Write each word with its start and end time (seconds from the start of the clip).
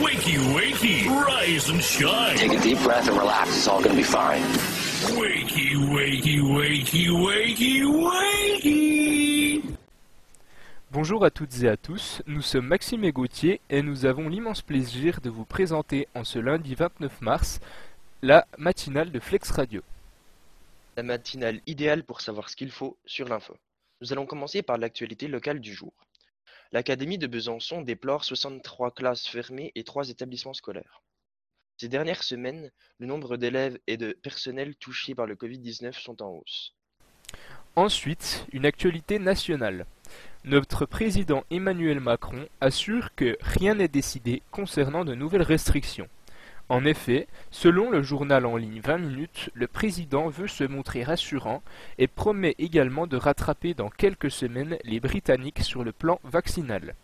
Wakey, 0.00 0.38
wakey, 0.54 1.08
rise 1.08 1.68
and 1.68 1.80
shine. 1.80 2.36
Take 2.36 2.52
a 2.52 2.60
deep 2.60 2.78
breath 2.82 3.08
and 3.08 3.18
relax. 3.18 3.48
It's 3.48 3.66
all 3.66 3.82
gonna 3.82 3.94
be 3.94 4.02
fine. 4.02 4.42
Wakey, 5.18 5.74
wakey, 5.74 6.40
wakey, 6.40 7.08
wakey, 7.10 7.84
wakey. 7.84 9.62
Bonjour 10.92 11.24
à 11.24 11.30
toutes 11.30 11.62
et 11.62 11.68
à 11.68 11.76
tous, 11.76 12.22
nous 12.26 12.40
sommes 12.40 12.66
Maxime 12.66 13.02
et 13.04 13.12
Gauthier 13.12 13.60
et 13.68 13.82
nous 13.82 14.06
avons 14.06 14.28
l'immense 14.28 14.62
plaisir 14.62 15.20
de 15.20 15.28
vous 15.28 15.44
présenter 15.44 16.06
en 16.14 16.22
ce 16.22 16.38
lundi 16.38 16.74
29 16.74 17.20
mars 17.20 17.60
la 18.22 18.46
matinale 18.58 19.10
de 19.10 19.18
Flex 19.18 19.50
Radio. 19.50 19.82
La 20.96 21.02
matinale 21.02 21.60
idéale 21.66 22.04
pour 22.04 22.20
savoir 22.20 22.48
ce 22.48 22.56
qu'il 22.56 22.70
faut 22.70 22.96
sur 23.04 23.28
l'info. 23.28 23.56
Nous 24.00 24.12
allons 24.12 24.26
commencer 24.26 24.62
par 24.62 24.78
l'actualité 24.78 25.26
locale 25.26 25.58
du 25.60 25.74
jour. 25.74 25.92
L'Académie 26.72 27.18
de 27.18 27.26
Besançon 27.26 27.82
déplore 27.82 28.24
63 28.24 28.90
classes 28.92 29.26
fermées 29.26 29.72
et 29.74 29.84
3 29.84 30.10
établissements 30.10 30.54
scolaires. 30.54 31.02
Ces 31.76 31.88
dernières 31.88 32.22
semaines, 32.22 32.70
le 32.98 33.06
nombre 33.06 33.36
d'élèves 33.36 33.78
et 33.86 33.96
de 33.96 34.12
personnels 34.12 34.74
touchés 34.76 35.14
par 35.14 35.26
le 35.26 35.36
Covid-19 35.36 35.92
sont 35.92 36.22
en 36.22 36.30
hausse. 36.30 36.74
Ensuite, 37.76 38.46
une 38.52 38.64
actualité 38.64 39.18
nationale. 39.18 39.86
Notre 40.44 40.86
président 40.86 41.44
Emmanuel 41.50 42.00
Macron 42.00 42.48
assure 42.60 43.14
que 43.14 43.36
rien 43.40 43.74
n'est 43.74 43.88
décidé 43.88 44.42
concernant 44.50 45.04
de 45.04 45.14
nouvelles 45.14 45.42
restrictions. 45.42 46.08
En 46.68 46.84
effet, 46.84 47.28
selon 47.52 47.90
le 47.90 48.02
journal 48.02 48.44
en 48.44 48.56
ligne 48.56 48.80
20 48.80 48.98
minutes, 48.98 49.50
le 49.54 49.68
président 49.68 50.28
veut 50.28 50.48
se 50.48 50.64
montrer 50.64 51.04
rassurant 51.04 51.62
et 51.96 52.08
promet 52.08 52.56
également 52.58 53.06
de 53.06 53.16
rattraper 53.16 53.72
dans 53.72 53.88
quelques 53.88 54.32
semaines 54.32 54.76
les 54.82 54.98
Britanniques 54.98 55.62
sur 55.62 55.84
le 55.84 55.92
plan 55.92 56.18
vaccinal. 56.24 56.96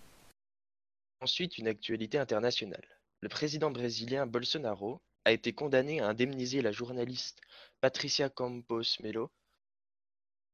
Ensuite, 1.20 1.58
une 1.58 1.68
actualité 1.68 2.18
internationale. 2.18 2.84
Le 3.20 3.28
président 3.28 3.70
brésilien 3.70 4.26
Bolsonaro 4.26 5.00
a 5.24 5.30
été 5.30 5.52
condamné 5.52 6.00
à 6.00 6.08
indemniser 6.08 6.60
la 6.60 6.72
journaliste 6.72 7.40
Patricia 7.80 8.28
Campos 8.28 8.98
Melo 9.00 9.30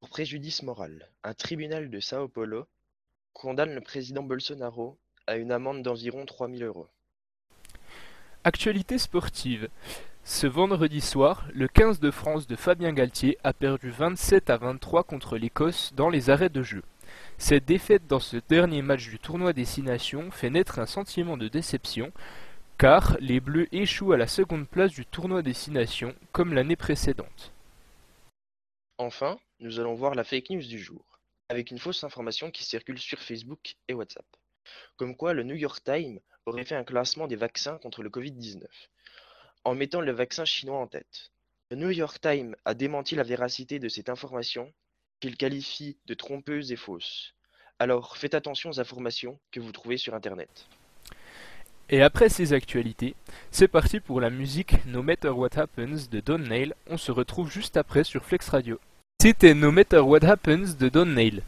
pour 0.01 0.11
préjudice 0.11 0.63
moral. 0.63 1.11
Un 1.25 1.33
tribunal 1.33 1.89
de 1.89 1.99
Sao 2.01 2.29
Paulo 2.29 2.67
condamne 3.33 3.75
le 3.75 3.81
président 3.81 4.23
Bolsonaro 4.23 4.99
à 5.27 5.37
une 5.37 5.51
amende 5.51 5.83
d'environ 5.83 6.27
3000 6.27 6.63
euros. 6.65 6.91
Actualité 8.49 8.97
sportive. 8.97 9.69
Ce 10.25 10.47
vendredi 10.47 11.03
soir, 11.03 11.47
le 11.53 11.69
15 11.69 12.01
de 12.01 12.11
France 12.11 12.47
de 12.47 12.57
Fabien 12.57 12.95
Galtier 12.95 13.37
a 13.45 13.53
perdu 13.53 13.91
27 13.91 14.49
à 14.49 14.57
23 14.57 15.05
contre 15.05 15.37
l'Écosse 15.37 15.93
dans 15.95 16.09
les 16.09 16.31
arrêts 16.31 16.49
de 16.49 16.63
jeu. 16.63 16.83
Cette 17.37 17.67
défaite 17.67 18.07
dans 18.07 18.21
ce 18.21 18.39
dernier 18.49 18.81
match 18.81 19.07
du 19.07 19.19
tournoi 19.19 19.53
des 19.53 19.67
Six 19.67 19.83
Nations 19.83 20.31
fait 20.31 20.49
naître 20.49 20.79
un 20.79 20.87
sentiment 20.87 21.37
de 21.37 21.49
déception, 21.49 22.11
car 22.79 23.19
les 23.21 23.41
Bleus 23.41 23.69
échouent 23.71 24.13
à 24.13 24.17
la 24.17 24.27
seconde 24.27 24.67
place 24.67 24.93
du 24.93 25.05
tournoi 25.05 25.43
des 25.43 25.53
Six 25.53 25.71
Nations, 25.71 26.15
comme 26.33 26.55
l'année 26.55 26.77
précédente. 26.77 27.53
Enfin, 28.97 29.37
nous 29.61 29.79
allons 29.79 29.95
voir 29.95 30.15
la 30.15 30.25
fake 30.25 30.49
news 30.49 30.67
du 30.67 30.79
jour, 30.79 31.05
avec 31.51 31.71
une 31.71 31.79
fausse 31.79 32.03
information 32.03 32.51
qui 32.51 32.65
circule 32.65 32.99
sur 32.99 33.19
Facebook 33.19 33.75
et 33.89 33.93
WhatsApp. 33.93 34.25
Comme 34.97 35.17
quoi 35.17 35.35
le 35.35 35.43
New 35.43 35.55
York 35.55 35.83
Times 35.85 36.21
aurait 36.47 36.65
fait 36.65 36.77
un 36.77 36.85
classement 36.85 37.27
des 37.27 37.37
vaccins 37.37 37.79
contre 37.79 38.03
le 38.03 38.11
Covid-19, 38.11 38.65
en 39.65 39.75
mettant 39.75 40.01
le 40.01 40.13
vaccin 40.13 40.45
chinois 40.45 40.79
en 40.79 40.87
tête. 40.87 41.31
Le 41.71 41.77
New 41.77 41.91
York 41.91 42.21
Times 42.21 42.57
a 42.65 42.75
démenti 42.75 43.15
la 43.15 43.23
véracité 43.23 43.79
de 43.79 43.89
cette 43.89 44.09
information, 44.09 44.73
qu'il 45.21 45.37
qualifie 45.37 45.99
de 46.07 46.15
trompeuse 46.15 46.73
et 46.73 46.77
fausse. 46.77 47.35
Alors 47.79 48.17
faites 48.17 48.35
attention 48.35 48.71
aux 48.71 48.81
informations 48.81 49.39
que 49.53 49.61
vous 49.61 49.73
trouvez 49.73 49.99
sur 49.99 50.15
Internet. 50.15 50.67
Et 51.91 52.03
après 52.03 52.29
ces 52.29 52.53
actualités, 52.53 53.15
c'est 53.51 53.69
parti 53.69 54.01
pour 54.01 54.21
la 54.21 54.31
musique 54.31 54.75
No 54.87 55.03
Matter 55.03 55.31
What 55.31 55.59
Happens 55.59 56.09
de 56.11 56.21
Don 56.21 56.39
Nail. 56.39 56.75
On 56.89 56.99
se 56.99 57.13
retrouve 57.13 57.51
juste 57.51 57.77
après 57.77 58.05
sur 58.05 58.25
Flex 58.25 58.49
Radio. 58.49 58.79
C'était 59.21 59.55
No 59.55 59.73
Matter 59.73 60.01
What 60.01 60.25
Happens 60.25 60.77
de 60.79 60.89
Don 60.89 61.07
Nail. 61.07 61.43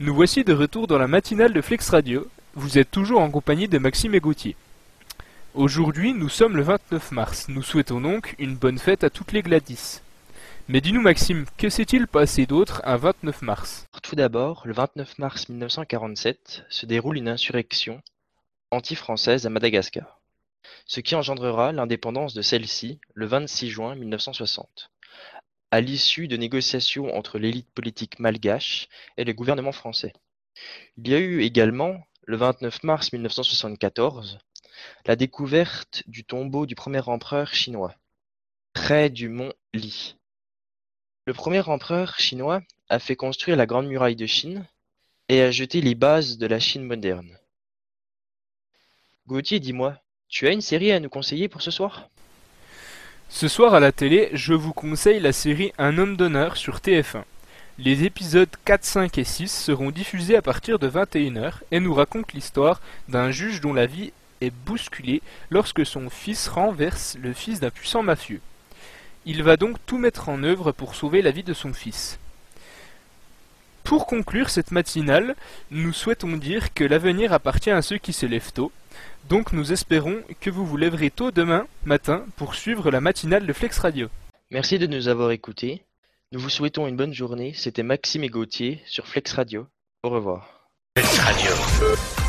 Nous 0.00 0.14
voici 0.14 0.42
de 0.42 0.52
retour 0.52 0.88
dans 0.88 0.98
la 0.98 1.06
matinale 1.06 1.52
de 1.52 1.60
Flex 1.60 1.88
Radio. 1.90 2.26
Vous 2.56 2.78
êtes 2.78 2.92
toujours 2.92 3.20
en 3.20 3.32
compagnie 3.32 3.66
de 3.66 3.78
Maxime 3.78 4.14
et 4.14 4.20
Gauthier. 4.20 4.54
Aujourd'hui, 5.54 6.14
nous 6.14 6.28
sommes 6.28 6.56
le 6.56 6.62
29 6.62 7.10
mars. 7.10 7.48
Nous 7.48 7.64
souhaitons 7.64 8.00
donc 8.00 8.36
une 8.38 8.54
bonne 8.54 8.78
fête 8.78 9.02
à 9.02 9.10
toutes 9.10 9.32
les 9.32 9.42
Gladys. 9.42 10.02
Mais 10.68 10.80
dis-nous 10.80 11.02
Maxime, 11.02 11.46
que 11.58 11.68
s'est-il 11.68 12.06
passé 12.06 12.46
d'autre 12.46 12.80
un 12.84 12.96
29 12.96 13.42
mars? 13.42 13.88
Tout 14.04 14.14
d'abord, 14.14 14.62
le 14.66 14.72
29 14.72 15.18
mars 15.18 15.48
1947 15.48 16.64
se 16.68 16.86
déroule 16.86 17.16
une 17.16 17.26
insurrection 17.26 18.00
anti-française 18.70 19.46
à 19.46 19.50
Madagascar, 19.50 20.20
ce 20.86 21.00
qui 21.00 21.16
engendrera 21.16 21.72
l'indépendance 21.72 22.34
de 22.34 22.42
celle-ci 22.42 23.00
le 23.14 23.26
26 23.26 23.68
juin 23.68 23.96
1960, 23.96 24.90
à 25.72 25.80
l'issue 25.80 26.28
de 26.28 26.36
négociations 26.36 27.16
entre 27.16 27.40
l'élite 27.40 27.68
politique 27.74 28.20
malgache 28.20 28.88
et 29.16 29.24
le 29.24 29.32
gouvernement 29.32 29.72
français. 29.72 30.12
Il 30.98 31.08
y 31.08 31.14
a 31.16 31.18
eu 31.18 31.42
également, 31.42 32.00
le 32.26 32.36
29 32.36 32.82
mars 32.84 33.12
1974, 33.12 34.38
la 35.06 35.16
découverte 35.16 36.02
du 36.06 36.24
tombeau 36.24 36.66
du 36.66 36.74
premier 36.74 37.00
empereur 37.08 37.54
chinois, 37.54 37.94
près 38.72 39.10
du 39.10 39.28
mont 39.28 39.52
Li. 39.72 40.16
Le 41.26 41.34
premier 41.34 41.66
empereur 41.68 42.18
chinois 42.18 42.62
a 42.88 42.98
fait 42.98 43.16
construire 43.16 43.56
la 43.56 43.66
Grande 43.66 43.86
Muraille 43.86 44.16
de 44.16 44.26
Chine 44.26 44.66
et 45.28 45.40
a 45.42 45.50
jeté 45.50 45.80
les 45.80 45.94
bases 45.94 46.38
de 46.38 46.46
la 46.46 46.60
Chine 46.60 46.84
moderne. 46.84 47.38
Gauthier, 49.26 49.58
dis-moi, 49.60 49.98
tu 50.28 50.46
as 50.46 50.52
une 50.52 50.60
série 50.60 50.92
à 50.92 51.00
nous 51.00 51.08
conseiller 51.08 51.48
pour 51.48 51.62
ce 51.62 51.70
soir? 51.70 52.08
Ce 53.30 53.48
soir 53.48 53.74
à 53.74 53.80
la 53.80 53.90
télé, 53.90 54.30
je 54.34 54.52
vous 54.52 54.72
conseille 54.72 55.20
la 55.20 55.32
série 55.32 55.72
Un 55.78 55.96
homme 55.96 56.16
d'honneur 56.16 56.56
sur 56.56 56.78
TF1. 56.78 57.24
Les 57.76 58.04
épisodes 58.04 58.54
4, 58.64 58.84
5 58.84 59.18
et 59.18 59.24
6 59.24 59.48
seront 59.48 59.90
diffusés 59.90 60.36
à 60.36 60.42
partir 60.42 60.78
de 60.78 60.88
21h 60.88 61.54
et 61.72 61.80
nous 61.80 61.92
racontent 61.92 62.30
l'histoire 62.32 62.80
d'un 63.08 63.32
juge 63.32 63.60
dont 63.60 63.72
la 63.72 63.86
vie 63.86 64.12
est 64.40 64.52
bousculée 64.64 65.22
lorsque 65.50 65.84
son 65.84 66.08
fils 66.08 66.46
renverse 66.46 67.16
le 67.20 67.32
fils 67.32 67.58
d'un 67.58 67.70
puissant 67.70 68.04
mafieux. 68.04 68.40
Il 69.26 69.42
va 69.42 69.56
donc 69.56 69.78
tout 69.86 69.98
mettre 69.98 70.28
en 70.28 70.44
œuvre 70.44 70.70
pour 70.70 70.94
sauver 70.94 71.20
la 71.20 71.32
vie 71.32 71.42
de 71.42 71.52
son 71.52 71.72
fils. 71.72 72.20
Pour 73.82 74.06
conclure 74.06 74.50
cette 74.50 74.70
matinale, 74.70 75.34
nous 75.72 75.92
souhaitons 75.92 76.36
dire 76.36 76.74
que 76.74 76.84
l'avenir 76.84 77.32
appartient 77.32 77.72
à 77.72 77.82
ceux 77.82 77.98
qui 77.98 78.12
se 78.12 78.24
lèvent 78.24 78.52
tôt. 78.52 78.70
Donc 79.28 79.52
nous 79.52 79.72
espérons 79.72 80.22
que 80.40 80.48
vous 80.48 80.64
vous 80.64 80.76
lèverez 80.76 81.10
tôt 81.10 81.32
demain 81.32 81.66
matin 81.84 82.24
pour 82.36 82.54
suivre 82.54 82.92
la 82.92 83.00
matinale 83.00 83.46
de 83.46 83.52
Flex 83.52 83.80
Radio. 83.80 84.08
Merci 84.52 84.78
de 84.78 84.86
nous 84.86 85.08
avoir 85.08 85.32
écoutés. 85.32 85.82
Nous 86.34 86.40
vous 86.40 86.50
souhaitons 86.50 86.88
une 86.88 86.96
bonne 86.96 87.12
journée. 87.12 87.52
C'était 87.54 87.84
Maxime 87.84 88.24
et 88.24 88.28
Gauthier 88.28 88.80
sur 88.86 89.06
Flex 89.06 89.32
Radio. 89.34 89.68
Au 90.02 90.10
revoir. 90.10 90.68
Flex 90.98 91.18
Radio. 91.20 91.50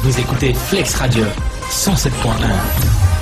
Vous 0.03 0.19
écoutez 0.19 0.53
Flex 0.53 0.93
Radio 0.93 1.23
107.1. 1.71 3.14